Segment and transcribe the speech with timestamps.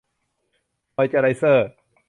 [0.95, 1.67] มอยซ์เจอร์ไรเซอร์